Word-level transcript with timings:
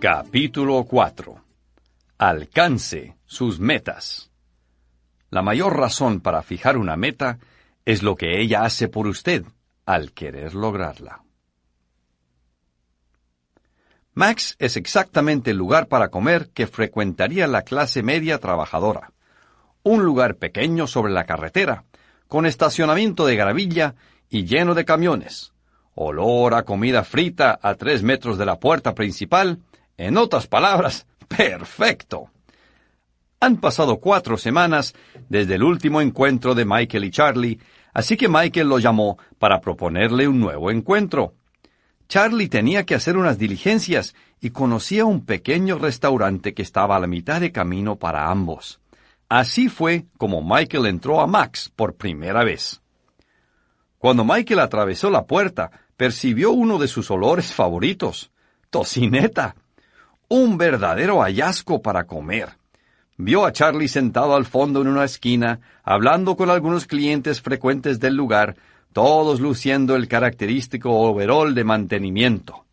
Capítulo 0.00 0.84
4 0.84 1.44
Alcance 2.18 3.16
sus 3.26 3.58
metas. 3.58 4.30
La 5.28 5.42
mayor 5.42 5.76
razón 5.76 6.20
para 6.20 6.42
fijar 6.42 6.76
una 6.76 6.96
meta 6.96 7.40
es 7.84 8.04
lo 8.04 8.14
que 8.14 8.40
ella 8.40 8.62
hace 8.62 8.86
por 8.86 9.08
usted 9.08 9.44
al 9.86 10.12
querer 10.12 10.54
lograrla. 10.54 11.24
Max 14.14 14.54
es 14.60 14.76
exactamente 14.76 15.50
el 15.50 15.56
lugar 15.56 15.88
para 15.88 16.10
comer 16.10 16.50
que 16.54 16.68
frecuentaría 16.68 17.48
la 17.48 17.62
clase 17.62 18.04
media 18.04 18.38
trabajadora. 18.38 19.12
Un 19.82 20.04
lugar 20.04 20.36
pequeño 20.36 20.86
sobre 20.86 21.12
la 21.12 21.24
carretera, 21.24 21.86
con 22.28 22.46
estacionamiento 22.46 23.26
de 23.26 23.34
gravilla 23.34 23.96
y 24.28 24.44
lleno 24.44 24.76
de 24.76 24.84
camiones. 24.84 25.52
Olor 25.94 26.54
a 26.54 26.62
comida 26.62 27.02
frita 27.02 27.58
a 27.60 27.74
tres 27.74 28.04
metros 28.04 28.38
de 28.38 28.46
la 28.46 28.60
puerta 28.60 28.94
principal. 28.94 29.58
En 29.98 30.16
otras 30.16 30.46
palabras, 30.46 31.06
perfecto. 31.28 32.30
Han 33.40 33.58
pasado 33.58 33.98
cuatro 33.98 34.38
semanas 34.38 34.94
desde 35.28 35.56
el 35.56 35.62
último 35.62 36.00
encuentro 36.00 36.54
de 36.54 36.64
Michael 36.64 37.04
y 37.04 37.10
Charlie, 37.10 37.60
así 37.92 38.16
que 38.16 38.28
Michael 38.28 38.68
lo 38.68 38.78
llamó 38.78 39.18
para 39.38 39.60
proponerle 39.60 40.26
un 40.26 40.40
nuevo 40.40 40.70
encuentro. 40.70 41.34
Charlie 42.08 42.48
tenía 42.48 42.86
que 42.86 42.94
hacer 42.94 43.16
unas 43.16 43.38
diligencias 43.38 44.14
y 44.40 44.50
conocía 44.50 45.04
un 45.04 45.26
pequeño 45.26 45.78
restaurante 45.78 46.54
que 46.54 46.62
estaba 46.62 46.96
a 46.96 47.00
la 47.00 47.06
mitad 47.06 47.40
de 47.40 47.52
camino 47.52 47.96
para 47.96 48.30
ambos. 48.30 48.80
Así 49.28 49.68
fue 49.68 50.06
como 50.16 50.42
Michael 50.42 50.86
entró 50.86 51.20
a 51.20 51.26
Max 51.26 51.70
por 51.74 51.96
primera 51.96 52.44
vez. 52.44 52.80
Cuando 53.98 54.24
Michael 54.24 54.60
atravesó 54.60 55.10
la 55.10 55.26
puerta, 55.26 55.70
percibió 55.96 56.52
uno 56.52 56.78
de 56.78 56.88
sus 56.88 57.10
olores 57.10 57.52
favoritos, 57.52 58.30
tocineta. 58.70 59.56
Un 60.28 60.58
verdadero 60.58 61.22
hallazgo 61.22 61.80
para 61.80 62.04
comer. 62.04 62.50
Vio 63.16 63.46
a 63.46 63.52
Charlie 63.52 63.88
sentado 63.88 64.36
al 64.36 64.44
fondo 64.44 64.82
en 64.82 64.88
una 64.88 65.04
esquina, 65.04 65.60
hablando 65.82 66.36
con 66.36 66.50
algunos 66.50 66.86
clientes 66.86 67.40
frecuentes 67.40 67.98
del 67.98 68.14
lugar, 68.14 68.54
todos 68.92 69.40
luciendo 69.40 69.96
el 69.96 70.06
característico 70.06 70.92
overol 70.92 71.54
de 71.54 71.64
mantenimiento. 71.64 72.66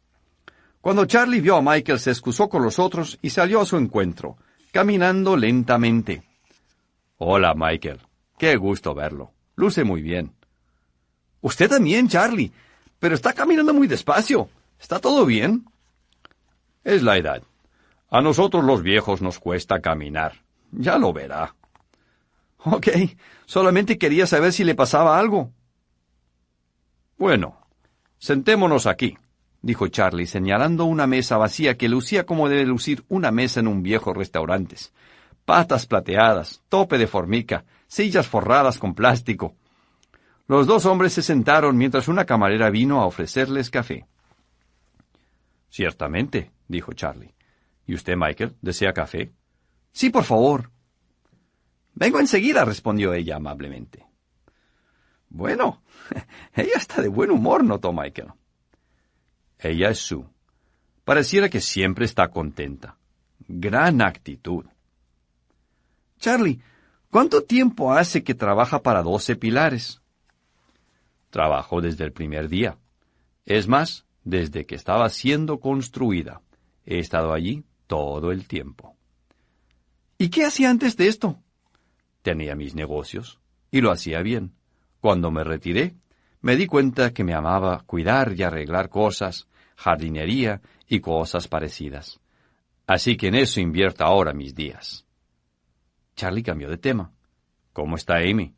Cuando 0.82 1.06
Charlie 1.06 1.40
vio 1.40 1.56
a 1.56 1.62
Michael 1.62 2.00
se 2.00 2.12
excusó 2.12 2.50
con 2.50 2.62
los 2.62 2.78
otros 2.78 3.18
y 3.22 3.30
salió 3.30 3.62
a 3.62 3.66
su 3.66 3.78
encuentro, 3.78 4.36
caminando 4.72 5.38
lentamente. 5.38 6.24
Hola, 7.18 7.54
Michael. 7.56 8.02
Qué 8.38 8.58
gusto 8.58 8.94
verlo. 8.94 9.32
Luce 9.56 9.86
muy 9.86 10.02
bien. 10.02 10.34
Usted 11.40 11.70
también, 11.70 12.10
Charlie. 12.10 12.52
Pero 13.00 13.16
está 13.16 13.32
caminando 13.32 13.74
muy 13.74 13.88
despacio. 13.88 14.50
¿Está 14.80 15.00
todo 15.00 15.26
bien? 15.26 15.66
Es 16.86 17.04
la 17.04 17.18
edad. 17.18 17.44
A 18.10 18.22
nosotros 18.22 18.64
los 18.64 18.84
viejos 18.84 19.22
nos 19.22 19.40
cuesta 19.40 19.82
caminar. 19.82 20.44
Ya 20.72 20.98
lo 20.98 21.12
verá. 21.12 21.56
Ok. 22.64 22.88
Solamente 23.46 23.98
quería 23.98 24.28
saber 24.28 24.54
si 24.54 24.64
le 24.64 24.76
pasaba 24.76 25.20
algo. 25.20 25.52
Bueno, 27.18 27.58
sentémonos 28.18 28.86
aquí, 28.88 29.18
dijo 29.62 29.88
Charlie, 29.88 30.28
señalando 30.28 30.86
una 30.86 31.08
mesa 31.08 31.38
vacía 31.38 31.76
que 31.76 31.90
lucía 31.90 32.26
como 32.26 32.50
debe 32.50 32.66
lucir 32.66 33.04
una 33.08 33.32
mesa 33.32 33.62
en 33.62 33.68
un 33.68 33.82
viejo 33.82 34.14
restaurante. 34.14 34.76
Patas 35.44 35.88
plateadas, 35.88 36.62
tope 36.70 36.98
de 36.98 37.08
formica, 37.08 37.66
sillas 37.88 38.28
forradas 38.28 38.78
con 38.78 38.94
plástico. 38.94 39.56
Los 40.48 40.68
dos 40.68 40.86
hombres 40.86 41.14
se 41.14 41.24
sentaron 41.24 41.78
mientras 41.78 42.08
una 42.08 42.26
camarera 42.26 42.70
vino 42.70 43.02
a 43.02 43.06
ofrecerles 43.06 43.70
café. 43.72 44.06
Ciertamente, 45.70 46.52
dijo 46.68 46.94
Charlie. 46.94 47.34
¿Y 47.86 47.94
usted, 47.94 48.16
Michael, 48.18 48.56
desea 48.62 48.94
café? 48.94 49.34
Sí, 49.92 50.10
por 50.10 50.24
favor. 50.24 50.72
Vengo 51.94 52.20
enseguida, 52.20 52.66
respondió 52.66 53.14
ella 53.14 53.38
amablemente. 53.38 54.06
Bueno, 55.30 55.84
ella 56.54 56.76
está 56.76 57.02
de 57.02 57.08
buen 57.08 57.32
humor, 57.32 57.64
notó 57.64 57.94
Michael. 57.94 58.34
Ella 59.60 59.90
es 59.90 60.00
Sue. 60.00 60.26
Pareciera 61.04 61.50
que 61.50 61.62
siempre 61.62 62.06
está 62.06 62.30
contenta. 62.30 62.98
Gran 63.48 64.02
actitud. 64.02 64.66
Charlie, 66.20 66.62
¿cuánto 67.10 67.44
tiempo 67.44 67.94
hace 67.94 68.24
que 68.24 68.34
trabaja 68.34 68.82
para 68.82 69.04
doce 69.04 69.36
pilares? 69.36 70.02
Trabajo 71.30 71.82
desde 71.82 72.04
el 72.04 72.12
primer 72.12 72.50
día. 72.50 72.78
Es 73.46 73.68
más, 73.68 74.06
desde 74.26 74.66
que 74.66 74.76
estaba 74.76 75.08
siendo 75.10 75.62
construida. 75.62 76.42
He 76.86 77.00
estado 77.00 77.34
allí 77.34 77.64
todo 77.88 78.32
el 78.32 78.48
tiempo. 78.48 78.98
¿Y 80.18 80.30
qué 80.30 80.44
hacía 80.44 80.70
antes 80.70 80.98
de 80.98 81.08
esto? 81.08 81.40
Tenía 82.22 82.56
mis 82.56 82.76
negocios, 82.76 83.40
y 83.72 83.82
lo 83.82 83.92
hacía 83.92 84.22
bien. 84.22 84.54
Cuando 85.00 85.32
me 85.32 85.44
retiré, 85.44 85.96
me 86.42 86.56
di 86.56 86.68
cuenta 86.68 87.14
que 87.14 87.24
me 87.24 87.34
amaba 87.34 87.84
cuidar 87.86 88.34
y 88.36 88.44
arreglar 88.44 88.90
cosas, 88.90 89.48
jardinería 89.76 90.62
y 90.88 91.00
cosas 91.00 91.48
parecidas. 91.48 92.20
Así 92.88 93.18
que 93.18 93.28
en 93.28 93.36
eso 93.36 93.60
invierto 93.60 94.04
ahora 94.04 94.34
mis 94.34 94.54
días. 94.54 95.06
Charlie 96.16 96.44
cambió 96.44 96.70
de 96.70 96.78
tema. 96.78 97.12
¿Cómo 97.74 97.96
está 97.96 98.18
Amy? 98.18 98.54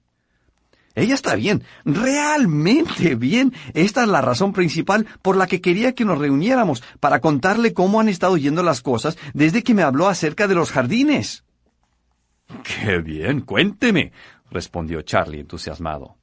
Ella 0.97 1.13
está 1.13 1.35
bien, 1.35 1.63
realmente 1.85 3.13
bien. 3.13 3.53
Esta 3.75 4.01
es 4.01 4.09
la 4.09 4.19
razón 4.19 4.51
principal 4.51 5.05
por 5.21 5.37
la 5.37 5.45
que 5.45 5.61
quería 5.61 5.93
que 5.93 6.05
nos 6.05 6.17
reuniéramos, 6.17 6.81
para 6.99 7.21
contarle 7.21 7.71
cómo 7.71 7.99
han 7.99 8.09
estado 8.09 8.35
yendo 8.35 8.63
las 8.63 8.81
cosas 8.81 9.15
desde 9.35 9.61
que 9.61 9.75
me 9.75 9.83
habló 9.83 10.07
acerca 10.07 10.47
de 10.47 10.55
los 10.55 10.71
jardines. 10.71 11.43
Qué 12.63 12.97
bien, 12.97 13.41
cuénteme, 13.41 14.11
respondió 14.49 15.03
Charlie 15.03 15.41
entusiasmado. 15.41 16.17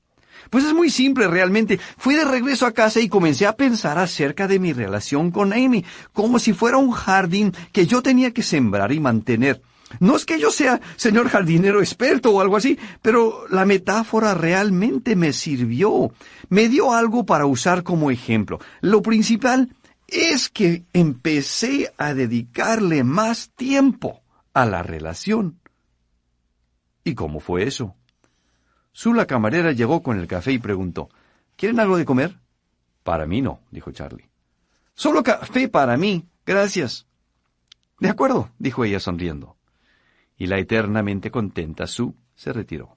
Pues 0.51 0.65
es 0.65 0.75
muy 0.75 0.91
simple 0.91 1.29
realmente. 1.29 1.79
Fui 1.97 2.17
de 2.17 2.25
regreso 2.25 2.67
a 2.67 2.73
casa 2.73 2.99
y 2.99 3.09
comencé 3.09 3.47
a 3.47 3.57
pensar 3.57 3.97
acerca 3.97 4.49
de 4.49 4.59
mi 4.59 4.73
relación 4.73 5.31
con 5.31 5.53
Amy, 5.53 5.85
como 6.13 6.41
si 6.41 6.53
fuera 6.53 6.79
un 6.79 6.91
jardín 6.91 7.53
que 7.71 7.87
yo 7.87 8.03
tenía 8.03 8.33
que 8.33 8.43
sembrar 8.43 8.91
y 8.91 8.99
mantener. 8.99 9.63
No 10.01 10.17
es 10.17 10.25
que 10.25 10.39
yo 10.39 10.51
sea 10.51 10.81
señor 10.97 11.29
jardinero 11.29 11.81
experto 11.81 12.31
o 12.33 12.41
algo 12.41 12.57
así, 12.57 12.79
pero 13.03 13.47
la 13.49 13.65
metáfora 13.65 14.35
realmente 14.35 15.17
me 15.17 15.33
sirvió. 15.33 16.13
Me 16.49 16.69
dio 16.69 16.93
algo 16.93 17.25
para 17.27 17.47
usar 17.47 17.83
como 17.83 18.11
ejemplo. 18.11 18.59
Lo 18.81 19.03
principal 19.03 19.75
es 20.07 20.49
que 20.49 20.85
empecé 20.93 21.93
a 21.99 22.15
dedicarle 22.15 23.05
más 23.05 23.51
tiempo 23.57 24.23
a 24.53 24.67
la 24.67 24.83
relación. 24.83 25.61
¿Y 27.03 27.15
cómo 27.15 27.41
fue 27.41 27.65
eso? 27.65 27.95
Su 28.93 29.13
la 29.13 29.27
camarera 29.27 29.73
llegó 29.73 30.03
con 30.03 30.19
el 30.19 30.27
café 30.27 30.53
y 30.53 30.59
preguntó, 30.59 31.09
¿Quieren 31.57 31.81
algo 31.81 31.97
de 31.97 32.05
comer? 32.05 32.39
Para 33.03 33.27
mí 33.27 33.43
no, 33.43 33.61
dijo 33.71 33.93
Charlie. 33.93 34.29
Solo 34.95 35.23
café 35.23 35.69
para 35.69 35.97
mí, 35.97 36.27
gracias. 36.47 37.07
De 38.01 38.09
acuerdo, 38.09 38.51
dijo 38.59 38.85
ella 38.85 39.01
sonriendo. 39.01 39.57
Y 40.37 40.47
la 40.47 40.59
eternamente 40.59 41.31
contenta 41.31 41.87
Sue 41.87 42.13
se 42.35 42.53
retiró. 42.53 42.97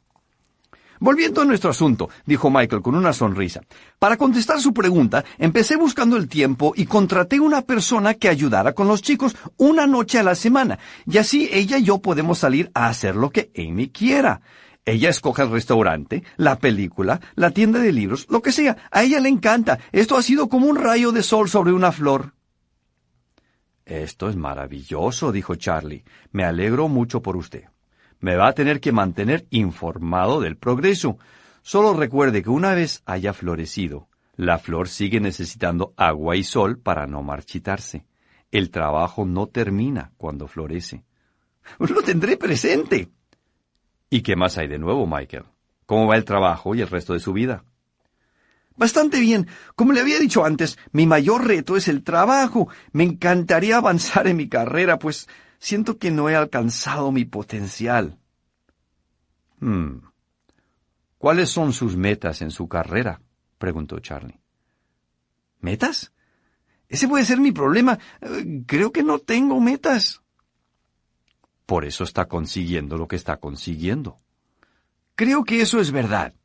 Volviendo 1.00 1.42
a 1.42 1.46
nuestro 1.46 1.70
asunto, 1.70 2.10
dijo 2.26 2.50
Michael 2.50 2.82
con 2.82 2.96
una 2.96 3.14
sonrisa. 3.14 3.62
Para 4.00 4.18
contestar 4.18 4.60
su 4.60 4.74
pregunta, 4.74 5.24
empecé 5.38 5.76
buscando 5.76 6.18
el 6.18 6.28
tiempo 6.28 6.74
y 6.76 6.86
contraté 6.86 7.40
una 7.40 7.62
persona 7.62 8.16
que 8.16 8.30
ayudara 8.30 8.74
con 8.74 8.88
los 8.88 9.02
chicos 9.02 9.36
una 9.58 9.86
noche 9.86 10.18
a 10.18 10.24
la 10.24 10.34
semana, 10.34 10.80
y 11.06 11.20
así 11.20 11.50
ella 11.52 11.78
y 11.78 11.84
yo 11.84 12.00
podemos 12.00 12.40
salir 12.40 12.72
a 12.74 12.88
hacer 12.88 13.16
lo 13.16 13.30
que 13.30 13.52
Amy 13.56 13.90
quiera. 13.90 14.42
Ella 14.86 15.10
escoge 15.10 15.44
el 15.44 15.52
restaurante, 15.52 16.24
la 16.38 16.58
película, 16.60 17.20
la 17.36 17.52
tienda 17.52 17.80
de 17.80 17.92
libros, 17.92 18.26
lo 18.30 18.42
que 18.42 18.54
sea. 18.54 18.78
A 18.90 19.04
ella 19.04 19.20
le 19.20 19.28
encanta. 19.28 19.80
Esto 19.92 20.16
ha 20.16 20.22
sido 20.22 20.48
como 20.48 20.68
un 20.68 20.78
rayo 20.78 21.12
de 21.12 21.24
sol 21.24 21.50
sobre 21.50 21.74
una 21.74 21.92
flor. 21.92 22.37
Esto 23.88 24.28
es 24.28 24.36
maravilloso, 24.36 25.32
dijo 25.32 25.56
Charlie. 25.56 26.04
Me 26.34 26.44
alegro 26.44 26.90
mucho 26.90 27.22
por 27.22 27.38
usted. 27.38 27.70
Me 28.20 28.36
va 28.36 28.50
a 28.50 28.54
tener 28.54 28.82
que 28.82 28.92
mantener 28.92 29.48
informado 29.50 30.42
del 30.42 30.58
progreso. 30.58 31.18
Solo 31.62 31.94
recuerde 31.94 32.44
que 32.44 32.50
una 32.50 32.74
vez 32.74 33.02
haya 33.06 33.32
florecido, 33.32 34.10
la 34.36 34.58
flor 34.58 34.90
sigue 34.90 35.22
necesitando 35.22 35.94
agua 35.96 36.36
y 36.36 36.44
sol 36.44 36.80
para 36.80 37.08
no 37.08 37.24
marchitarse. 37.24 38.06
El 38.52 38.72
trabajo 38.72 39.26
no 39.26 39.48
termina 39.48 40.12
cuando 40.18 40.48
florece. 40.48 41.06
Lo 41.80 42.02
tendré 42.02 42.36
presente. 42.36 43.08
¿Y 44.10 44.22
qué 44.22 44.36
más 44.36 44.58
hay 44.58 44.68
de 44.68 44.80
nuevo, 44.80 45.08
Michael? 45.08 45.46
¿Cómo 45.86 46.08
va 46.08 46.18
el 46.18 46.26
trabajo 46.26 46.76
y 46.76 46.82
el 46.82 46.90
resto 46.90 47.14
de 47.14 47.22
su 47.22 47.32
vida? 47.32 47.64
Bastante 48.78 49.20
bien. 49.20 49.48
Como 49.76 49.92
le 49.92 50.02
había 50.02 50.20
dicho 50.20 50.46
antes, 50.46 50.78
mi 50.92 51.08
mayor 51.08 51.48
reto 51.48 51.76
es 51.76 51.88
el 51.88 52.04
trabajo. 52.04 52.70
Me 52.92 53.04
encantaría 53.04 53.78
avanzar 53.78 54.28
en 54.28 54.38
mi 54.38 54.48
carrera, 54.48 55.00
pues 55.00 55.28
siento 55.60 55.98
que 55.98 56.12
no 56.12 56.30
he 56.30 56.36
alcanzado 56.36 57.12
mi 57.12 57.26
potencial. 57.26 58.20
Hmm. 59.60 59.98
¿Cuáles 61.18 61.50
son 61.50 61.74
sus 61.74 61.98
metas 61.98 62.42
en 62.44 62.52
su 62.52 62.68
carrera? 62.68 63.20
preguntó 63.58 64.00
Charlie. 64.00 64.40
¿Metas? 65.60 66.14
Ese 66.88 67.08
puede 67.08 67.26
ser 67.26 67.40
mi 67.40 67.52
problema. 67.52 67.98
Eh, 68.22 68.64
creo 68.68 68.92
que 68.92 69.02
no 69.02 69.18
tengo 69.18 69.60
metas. 69.60 70.22
Por 71.66 71.84
eso 71.84 72.04
está 72.04 72.28
consiguiendo 72.28 72.98
lo 72.98 73.08
que 73.08 73.16
está 73.16 73.38
consiguiendo. 73.38 74.20
Creo 75.16 75.44
que 75.44 75.62
eso 75.62 75.80
es 75.82 75.92
verdad. 75.92 76.36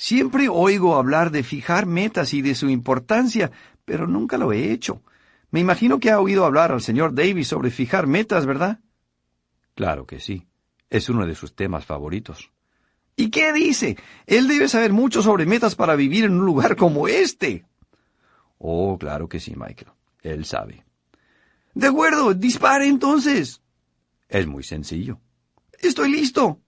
Siempre 0.00 0.48
oigo 0.48 0.96
hablar 0.96 1.30
de 1.30 1.42
fijar 1.42 1.84
metas 1.84 2.32
y 2.32 2.40
de 2.40 2.54
su 2.54 2.70
importancia, 2.70 3.52
pero 3.84 4.06
nunca 4.06 4.38
lo 4.38 4.50
he 4.50 4.72
hecho. 4.72 5.02
Me 5.50 5.60
imagino 5.60 6.00
que 6.00 6.10
ha 6.10 6.18
oído 6.18 6.46
hablar 6.46 6.72
al 6.72 6.80
señor 6.80 7.14
Davis 7.14 7.48
sobre 7.48 7.70
fijar 7.70 8.06
metas, 8.06 8.46
¿verdad? 8.46 8.80
Claro 9.74 10.06
que 10.06 10.18
sí. 10.18 10.46
Es 10.88 11.10
uno 11.10 11.26
de 11.26 11.34
sus 11.34 11.54
temas 11.54 11.84
favoritos. 11.84 12.50
¿Y 13.14 13.28
qué 13.28 13.52
dice? 13.52 13.98
Él 14.24 14.48
debe 14.48 14.68
saber 14.68 14.94
mucho 14.94 15.20
sobre 15.20 15.44
metas 15.44 15.74
para 15.74 15.96
vivir 15.96 16.24
en 16.24 16.32
un 16.32 16.46
lugar 16.46 16.76
como 16.76 17.06
este. 17.06 17.66
Oh, 18.56 18.96
claro 18.98 19.28
que 19.28 19.38
sí, 19.38 19.52
Michael. 19.54 19.92
Él 20.22 20.46
sabe. 20.46 20.82
De 21.74 21.88
acuerdo, 21.88 22.32
dispare 22.32 22.86
entonces. 22.86 23.60
Es 24.30 24.46
muy 24.46 24.62
sencillo. 24.62 25.20
Estoy 25.78 26.10
listo. 26.10 26.58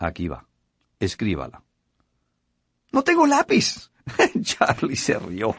Aquí 0.00 0.26
va. 0.26 0.44
Escríbala. 0.98 1.62
No 2.92 3.02
tengo 3.02 3.26
lápiz. 3.26 3.90
Charlie 4.42 4.96
se 4.96 5.18
rió. 5.18 5.54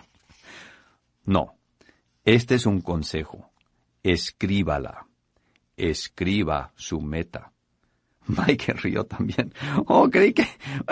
No. 1.26 1.56
Este 2.26 2.56
es 2.56 2.66
un 2.66 2.82
consejo. 2.82 3.52
Escríbala. 4.04 5.08
Escriba 5.78 6.72
su 6.76 7.02
meta. 7.02 7.52
Mike 8.28 8.74
rió 8.74 9.06
también. 9.06 9.54
Oh, 9.88 10.10
creí 10.10 10.34
que... 10.34 10.48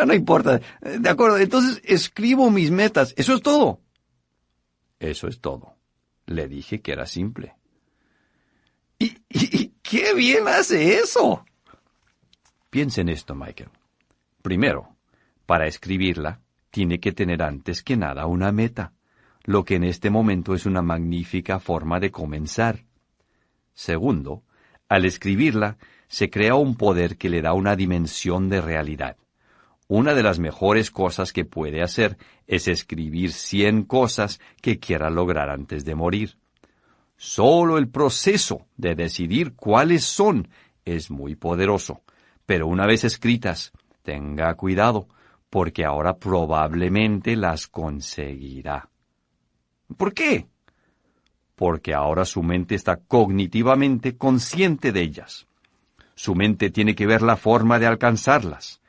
no 0.06 0.14
importa. 0.14 0.60
De 0.82 1.10
acuerdo, 1.10 1.38
entonces 1.38 1.82
escribo 1.84 2.50
mis 2.50 2.72
metas. 2.72 3.14
Eso 3.18 3.36
es 3.36 3.42
todo. 3.42 3.82
Eso 5.00 5.28
es 5.28 5.40
todo. 5.40 5.76
Le 6.26 6.48
dije 6.48 6.82
que 6.82 6.92
era 6.92 7.06
simple. 7.06 7.56
¿Y, 8.98 9.18
y, 9.30 9.74
qué 9.82 10.14
bien 10.14 10.48
hace 10.48 11.00
eso? 11.00 11.46
Piensa 12.70 13.02
en 13.02 13.10
esto, 13.10 13.34
Michael. 13.34 13.70
Primero, 14.42 14.98
para 15.50 15.66
escribirla, 15.66 16.42
tiene 16.70 17.00
que 17.00 17.12
tener 17.12 17.42
antes 17.42 17.82
que 17.82 17.98
nada 17.98 18.28
una 18.28 18.52
meta, 18.52 18.94
lo 19.46 19.66
que 19.66 19.78
en 19.78 19.84
este 19.84 20.12
momento 20.12 20.54
es 20.54 20.68
una 20.68 20.84
magnífica 20.84 21.58
forma 21.58 22.00
de 22.00 22.12
comenzar. 22.12 22.86
Segundo, 23.74 24.44
al 24.88 25.06
escribirla, 25.06 25.80
se 26.08 26.30
crea 26.30 26.54
un 26.54 26.76
poder 26.76 27.18
que 27.18 27.30
le 27.30 27.42
da 27.42 27.54
una 27.54 27.76
dimensión 27.76 28.48
de 28.48 28.62
realidad. 28.62 29.18
Una 29.88 30.14
de 30.14 30.22
las 30.22 30.38
mejores 30.38 30.92
cosas 30.92 31.34
que 31.34 31.46
puede 31.46 31.82
hacer 31.82 32.20
es 32.46 32.68
escribir 32.68 33.32
cien 33.32 33.86
cosas 33.86 34.40
que 34.62 34.78
quiera 34.78 35.10
lograr 35.10 35.50
antes 35.50 35.84
de 35.84 35.96
morir. 35.96 36.38
Solo 37.18 37.80
el 37.80 37.90
proceso 37.90 38.68
de 38.78 38.94
decidir 38.94 39.56
cuáles 39.56 40.04
son 40.04 40.48
es 40.86 41.10
muy 41.10 41.34
poderoso, 41.34 42.04
pero 42.46 42.68
una 42.68 42.86
vez 42.86 43.04
escritas, 43.04 43.72
tenga 44.04 44.54
cuidado, 44.54 45.08
porque 45.50 45.86
ahora 45.86 46.18
probablemente 46.18 47.36
las 47.36 47.68
conseguirá. 47.68 48.90
¿Por 49.98 50.14
qué? 50.14 50.48
Porque 51.56 51.94
ahora 51.94 52.26
su 52.26 52.44
mente 52.44 52.76
está 52.76 52.98
cognitivamente 52.98 54.18
consciente 54.18 54.92
de 54.92 55.02
ellas. 55.02 55.48
Su 56.16 56.36
mente 56.36 56.70
tiene 56.70 56.96
que 56.96 57.08
ver 57.08 57.22
la 57.22 57.36
forma 57.36 57.80
de 57.80 57.88
alcanzarlas. 57.88 58.82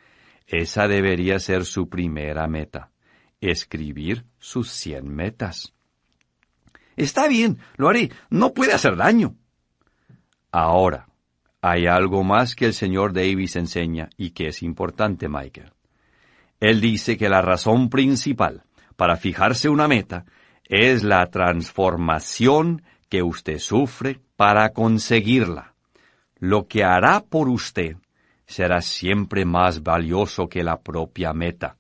Esa 0.47 0.89
debería 0.89 1.39
ser 1.39 1.65
su 1.65 1.89
primera 1.89 2.47
meta. 2.47 2.91
Escribir 3.41 4.27
sus 4.39 4.71
cien 4.71 5.09
metas. 5.09 5.75
Está 6.97 7.29
bien, 7.29 7.59
lo 7.77 7.89
haré. 7.89 8.11
No 8.29 8.53
puede 8.53 8.75
hacer 8.75 8.97
daño. 8.97 9.37
Ahora, 10.53 11.09
hay 11.63 11.87
algo 11.87 12.25
más 12.25 12.55
que 12.55 12.67
el 12.67 12.75
señor 12.75 13.13
Davis 13.13 13.57
enseña 13.57 14.11
y 14.17 14.31
que 14.31 14.49
es 14.49 14.63
importante, 14.63 15.29
Michael. 15.29 15.73
Él 16.61 16.83
dice 16.83 17.17
que 17.17 17.31
la 17.31 17.41
razón 17.41 17.89
principal 17.89 18.65
para 18.97 19.17
fijarse 19.17 19.71
una 19.71 19.89
meta 19.89 20.27
es 20.65 21.03
la 21.03 21.27
transformación 21.27 22.83
que 23.09 23.23
usted 23.23 23.59
sufre 23.59 24.21
para 24.37 24.75
conseguirla. 24.75 25.75
Lo 26.39 26.69
que 26.69 26.85
hará 26.85 27.21
por 27.23 27.49
usted 27.49 27.97
será 28.47 28.83
siempre 28.83 29.47
más 29.47 29.83
valioso 29.83 30.49
que 30.49 30.63
la 30.63 30.81
propia 30.81 31.33
meta. 31.33 31.77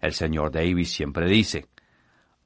El 0.00 0.14
señor 0.14 0.50
Davis 0.50 0.90
siempre 0.92 1.28
dice, 1.28 1.66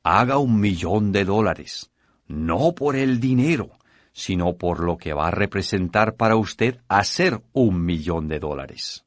haga 0.02 0.38
un 0.38 0.58
millón 0.58 1.12
de 1.12 1.25
dólares, 1.25 1.90
no 2.26 2.75
por 2.75 2.96
el 2.96 3.20
dinero, 3.20 3.70
sino 4.12 4.56
por 4.56 4.81
lo 4.81 4.96
que 4.96 5.12
va 5.12 5.28
a 5.28 5.32
representar 5.32 6.16
para 6.16 6.37
usted 6.37 6.81
hacer 6.88 7.40
un 7.52 7.84
millón 7.84 8.26
de 8.26 8.40
dólares. 8.40 9.05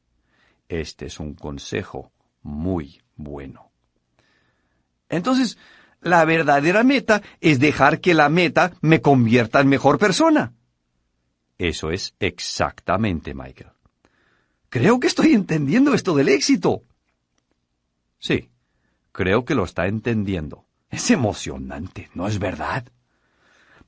Este 0.70 1.08
es 1.08 1.20
un 1.20 1.34
consejo 1.36 2.13
muy 2.44 3.02
bueno. 3.16 3.72
Entonces, 5.10 5.58
la 6.02 6.26
verdadera 6.26 6.84
meta 6.84 7.22
es 7.40 7.60
dejar 7.60 8.00
que 8.02 8.14
la 8.14 8.30
meta 8.30 8.74
me 8.82 9.02
convierta 9.02 9.62
en 9.62 9.70
mejor 9.70 9.98
persona. 9.98 10.54
Eso 11.58 11.92
es 11.92 12.16
exactamente, 12.20 13.34
Michael. 13.34 13.72
Creo 14.70 15.00
que 15.00 15.08
estoy 15.08 15.34
entendiendo 15.34 15.94
esto 15.94 16.16
del 16.16 16.30
éxito. 16.30 16.84
Sí, 18.18 18.50
creo 19.12 19.46
que 19.46 19.56
lo 19.56 19.64
está 19.64 19.88
entendiendo. 19.88 20.66
Es 20.90 21.12
emocionante, 21.12 22.10
¿no 22.14 22.28
es 22.28 22.40
verdad? 22.40 22.86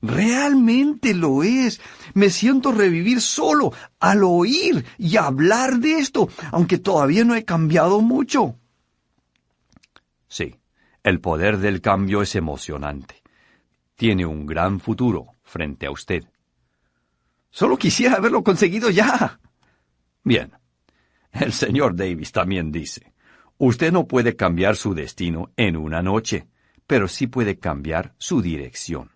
Realmente 0.02 1.14
lo 1.14 1.42
es. 1.42 1.80
Me 2.14 2.30
siento 2.30 2.72
revivir 2.72 3.20
solo 3.20 3.72
al 3.98 4.22
oír 4.24 4.84
y 4.98 5.16
hablar 5.16 5.78
de 5.78 5.98
esto, 5.98 6.28
aunque 6.52 6.78
todavía 6.78 7.24
no 7.24 7.34
he 7.34 7.44
cambiado 7.44 8.00
mucho. 8.00 8.56
Sí, 10.28 10.56
el 11.02 11.20
poder 11.20 11.58
del 11.58 11.80
cambio 11.80 12.22
es 12.22 12.34
emocionante. 12.34 13.22
Tiene 13.94 14.26
un 14.26 14.44
gran 14.44 14.80
futuro 14.80 15.28
frente 15.42 15.86
a 15.86 15.90
usted. 15.90 16.24
Solo 17.50 17.78
quisiera 17.78 18.16
haberlo 18.16 18.44
conseguido 18.44 18.90
ya. 18.90 19.40
Bien, 20.22 20.52
el 21.32 21.52
señor 21.52 21.96
Davis 21.96 22.32
también 22.32 22.70
dice, 22.70 23.14
usted 23.56 23.92
no 23.92 24.06
puede 24.06 24.36
cambiar 24.36 24.76
su 24.76 24.94
destino 24.94 25.52
en 25.56 25.76
una 25.76 26.02
noche, 26.02 26.48
pero 26.86 27.08
sí 27.08 27.26
puede 27.26 27.58
cambiar 27.58 28.14
su 28.18 28.42
dirección. 28.42 29.15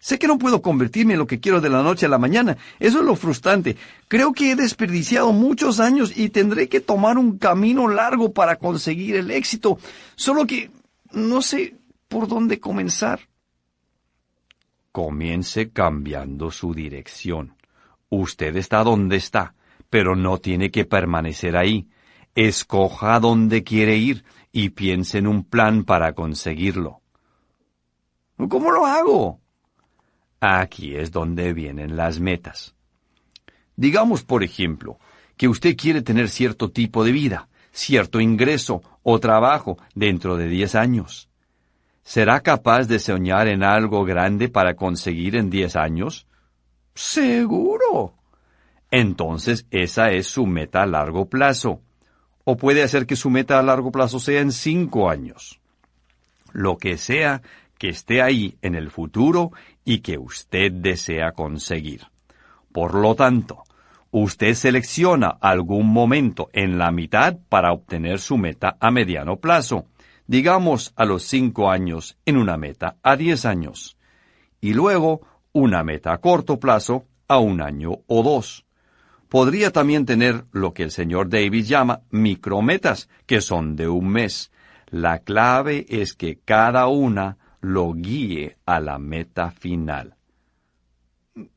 Sé 0.00 0.18
que 0.18 0.28
no 0.28 0.38
puedo 0.38 0.62
convertirme 0.62 1.14
en 1.14 1.18
lo 1.18 1.26
que 1.26 1.40
quiero 1.40 1.60
de 1.60 1.70
la 1.70 1.82
noche 1.82 2.06
a 2.06 2.08
la 2.08 2.18
mañana. 2.18 2.56
Eso 2.78 3.00
es 3.00 3.04
lo 3.04 3.16
frustrante. 3.16 3.76
Creo 4.06 4.32
que 4.32 4.52
he 4.52 4.56
desperdiciado 4.56 5.32
muchos 5.32 5.80
años 5.80 6.16
y 6.16 6.28
tendré 6.28 6.68
que 6.68 6.80
tomar 6.80 7.18
un 7.18 7.38
camino 7.38 7.88
largo 7.88 8.32
para 8.32 8.56
conseguir 8.56 9.16
el 9.16 9.30
éxito. 9.30 9.78
Solo 10.14 10.46
que 10.46 10.70
no 11.12 11.42
sé 11.42 11.74
por 12.08 12.28
dónde 12.28 12.60
comenzar. 12.60 13.20
Comience 14.92 15.70
cambiando 15.70 16.50
su 16.50 16.74
dirección. 16.74 17.54
Usted 18.08 18.56
está 18.56 18.84
donde 18.84 19.16
está 19.16 19.54
pero 19.90 20.16
no 20.16 20.38
tiene 20.38 20.70
que 20.70 20.84
permanecer 20.84 21.56
ahí. 21.56 21.88
Escoja 22.34 23.20
dónde 23.20 23.64
quiere 23.64 23.96
ir 23.96 24.24
y 24.52 24.70
piense 24.70 25.18
en 25.18 25.26
un 25.26 25.44
plan 25.44 25.84
para 25.84 26.12
conseguirlo. 26.12 27.00
¿Cómo 28.48 28.70
lo 28.70 28.86
hago? 28.86 29.40
Aquí 30.40 30.94
es 30.94 31.10
donde 31.10 31.52
vienen 31.52 31.96
las 31.96 32.20
metas. 32.20 32.74
Digamos, 33.76 34.24
por 34.24 34.42
ejemplo, 34.42 34.98
que 35.36 35.48
usted 35.48 35.76
quiere 35.76 36.02
tener 36.02 36.28
cierto 36.28 36.70
tipo 36.70 37.04
de 37.04 37.12
vida, 37.12 37.48
cierto 37.72 38.20
ingreso 38.20 38.82
o 39.02 39.18
trabajo 39.20 39.78
dentro 39.94 40.36
de 40.36 40.48
diez 40.48 40.74
años. 40.74 41.28
¿Será 42.02 42.40
capaz 42.40 42.86
de 42.86 42.98
soñar 42.98 43.48
en 43.48 43.62
algo 43.62 44.04
grande 44.04 44.48
para 44.48 44.74
conseguir 44.74 45.36
en 45.36 45.50
diez 45.50 45.76
años? 45.76 46.26
Seguro 46.94 48.18
entonces 48.90 49.66
esa 49.70 50.10
es 50.10 50.26
su 50.26 50.46
meta 50.46 50.82
a 50.82 50.86
largo 50.86 51.26
plazo. 51.26 51.80
O 52.44 52.56
puede 52.56 52.82
hacer 52.82 53.06
que 53.06 53.16
su 53.16 53.28
meta 53.30 53.58
a 53.58 53.62
largo 53.62 53.92
plazo 53.92 54.18
sea 54.18 54.40
en 54.40 54.52
cinco 54.52 55.10
años. 55.10 55.60
Lo 56.52 56.78
que 56.78 56.96
sea 56.96 57.42
que 57.78 57.88
esté 57.88 58.22
ahí 58.22 58.58
en 58.62 58.74
el 58.74 58.90
futuro 58.90 59.52
y 59.84 60.00
que 60.00 60.18
usted 60.18 60.72
desea 60.72 61.32
conseguir. 61.32 62.02
Por 62.72 62.94
lo 62.94 63.14
tanto, 63.14 63.64
usted 64.10 64.54
selecciona 64.54 65.28
algún 65.40 65.86
momento 65.86 66.48
en 66.52 66.78
la 66.78 66.90
mitad 66.90 67.38
para 67.48 67.72
obtener 67.72 68.18
su 68.18 68.36
meta 68.36 68.76
a 68.80 68.90
mediano 68.90 69.36
plazo, 69.36 69.86
digamos 70.26 70.92
a 70.96 71.04
los 71.04 71.22
cinco 71.22 71.70
años 71.70 72.18
en 72.26 72.36
una 72.36 72.56
meta 72.56 72.96
a 73.02 73.16
diez 73.16 73.44
años, 73.46 73.96
y 74.60 74.74
luego 74.74 75.20
una 75.52 75.82
meta 75.82 76.12
a 76.12 76.18
corto 76.18 76.58
plazo 76.58 77.06
a 77.28 77.38
un 77.38 77.62
año 77.62 78.00
o 78.06 78.22
dos 78.22 78.66
podría 79.28 79.70
también 79.70 80.06
tener 80.06 80.44
lo 80.52 80.72
que 80.72 80.82
el 80.82 80.90
señor 80.90 81.28
Davis 81.28 81.68
llama 81.68 82.02
micrometas, 82.10 83.08
que 83.26 83.40
son 83.40 83.76
de 83.76 83.88
un 83.88 84.08
mes. 84.08 84.50
La 84.86 85.18
clave 85.18 85.86
es 85.88 86.14
que 86.14 86.38
cada 86.38 86.86
una 86.88 87.36
lo 87.60 87.92
guíe 87.92 88.56
a 88.66 88.80
la 88.80 88.98
meta 88.98 89.50
final. 89.50 90.16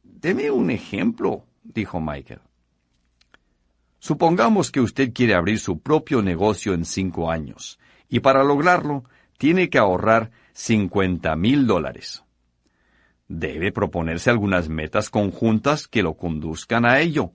Deme 0.03 0.51
un 0.51 0.70
ejemplo, 0.70 1.46
dijo 1.63 2.00
Michael. 2.00 2.41
Supongamos 4.00 4.72
que 4.72 4.81
usted 4.81 5.13
quiere 5.13 5.36
abrir 5.36 5.60
su 5.60 5.79
propio 5.79 6.22
negocio 6.22 6.74
en 6.74 6.86
cinco 6.86 7.29
años, 7.29 7.79
y 8.10 8.20
para 8.20 8.43
lograrlo 8.43 9.03
tiene 9.38 9.70
que 9.70 9.77
ahorrar 9.77 10.31
50 10.53 11.36
mil 11.36 11.67
dólares. 11.67 12.24
Debe 13.27 13.72
proponerse 13.72 14.29
algunas 14.29 14.70
metas 14.70 15.10
conjuntas 15.10 15.88
que 15.88 16.03
lo 16.03 16.15
conduzcan 16.15 16.86
a 16.86 17.00
ello. 17.00 17.31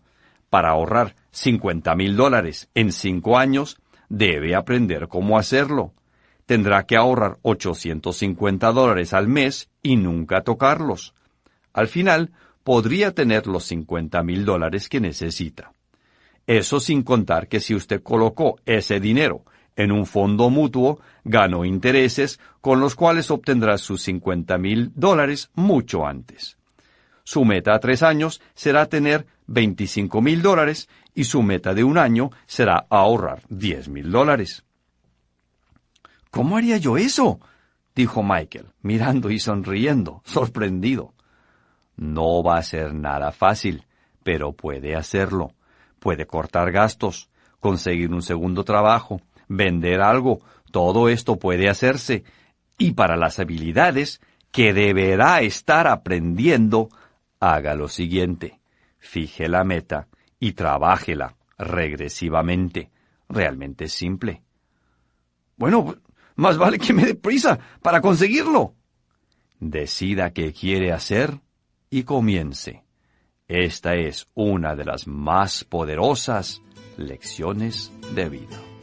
Para 0.50 0.70
ahorrar 0.70 1.14
50 1.30 1.94
mil 1.94 2.16
dólares 2.16 2.68
en 2.74 2.92
cinco 2.92 3.38
años, 3.38 3.80
debe 4.08 4.54
aprender 4.54 5.08
cómo 5.08 5.38
hacerlo. 5.38 5.94
Tendrá 6.46 6.86
que 6.86 6.96
ahorrar 6.96 7.38
850 7.42 8.72
dólares 8.72 9.12
al 9.12 9.28
mes 9.28 9.68
y 9.82 9.96
nunca 9.96 10.42
tocarlos. 10.42 11.14
Al 11.72 11.88
final, 11.88 12.32
podría 12.62 13.12
tener 13.12 13.46
los 13.46 13.64
50 13.64 14.22
mil 14.22 14.44
dólares 14.44 14.88
que 14.88 15.00
necesita. 15.00 15.72
Eso 16.46 16.80
sin 16.80 17.02
contar 17.02 17.48
que 17.48 17.60
si 17.60 17.74
usted 17.74 18.02
colocó 18.02 18.56
ese 18.64 19.00
dinero 19.00 19.44
en 19.74 19.92
un 19.92 20.06
fondo 20.06 20.48
mutuo, 20.48 21.00
ganó 21.24 21.64
intereses 21.64 22.40
con 22.60 22.80
los 22.80 22.94
cuales 22.94 23.30
obtendrá 23.30 23.76
sus 23.78 24.02
50 24.02 24.56
mil 24.58 24.92
dólares 24.94 25.50
mucho 25.54 26.06
antes. 26.06 26.56
Su 27.24 27.44
meta 27.44 27.74
a 27.74 27.80
tres 27.80 28.04
años 28.04 28.40
será 28.54 28.86
tener 28.86 29.26
25 29.48 30.20
mil 30.22 30.42
dólares 30.42 30.88
y 31.14 31.24
su 31.24 31.42
meta 31.42 31.74
de 31.74 31.82
un 31.82 31.98
año 31.98 32.30
será 32.46 32.86
ahorrar 32.88 33.42
10 33.48 33.88
mil 33.88 34.10
dólares. 34.12 34.65
¿Cómo 36.36 36.56
haría 36.56 36.76
yo 36.76 36.96
eso? 36.96 37.40
dijo 37.94 38.22
Michael, 38.22 38.66
mirando 38.82 39.30
y 39.30 39.38
sonriendo, 39.38 40.22
sorprendido. 40.24 41.14
No 41.96 42.42
va 42.42 42.58
a 42.58 42.62
ser 42.62 42.94
nada 42.94 43.32
fácil, 43.32 43.84
pero 44.22 44.52
puede 44.52 44.94
hacerlo 44.94 45.52
puede 46.06 46.24
cortar 46.24 46.70
gastos, 46.70 47.30
conseguir 47.58 48.12
un 48.12 48.22
segundo 48.22 48.62
trabajo, 48.62 49.20
vender 49.48 50.00
algo, 50.00 50.40
todo 50.70 51.08
esto 51.08 51.36
puede 51.36 51.68
hacerse. 51.68 52.22
Y 52.78 52.92
para 52.92 53.16
las 53.16 53.40
habilidades 53.40 54.20
que 54.52 54.72
deberá 54.72 55.40
estar 55.40 55.88
aprendiendo, 55.88 56.90
haga 57.40 57.74
lo 57.74 57.88
siguiente. 57.88 58.60
Fije 59.00 59.48
la 59.48 59.64
meta 59.64 60.06
y 60.38 60.52
trabájela 60.52 61.34
regresivamente. 61.58 62.90
Realmente 63.28 63.88
simple. 63.88 64.42
Bueno, 65.56 65.96
más 66.36 66.58
vale 66.58 66.78
que 66.78 66.92
me 66.92 67.04
dé 67.04 67.14
prisa 67.14 67.58
para 67.82 68.00
conseguirlo. 68.00 68.74
Decida 69.58 70.32
qué 70.32 70.52
quiere 70.52 70.92
hacer 70.92 71.40
y 71.90 72.04
comience. 72.04 72.84
Esta 73.48 73.94
es 73.94 74.28
una 74.34 74.76
de 74.76 74.84
las 74.84 75.06
más 75.06 75.64
poderosas 75.64 76.62
lecciones 76.96 77.92
de 78.14 78.28
vida. 78.28 78.75